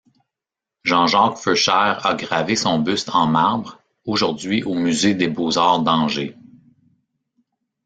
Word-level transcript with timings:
Jean-Jacques 0.83 1.37
Feuchère 1.37 2.03
a 2.07 2.15
gravé 2.15 2.55
son 2.55 2.79
buste 2.79 3.11
en 3.13 3.27
marbre, 3.27 3.77
aujourd’hui 4.03 4.63
au 4.63 4.73
musée 4.73 5.13
des 5.13 5.27
beaux-arts 5.27 5.83
d'Angers. 5.83 6.35